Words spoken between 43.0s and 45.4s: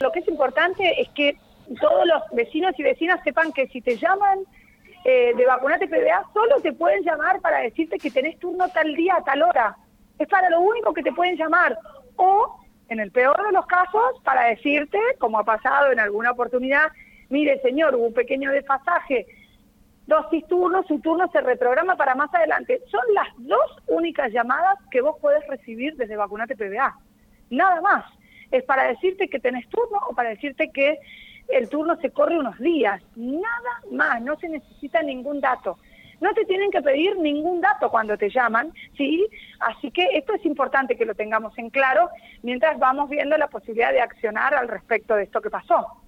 viendo la posibilidad de accionar al respecto de esto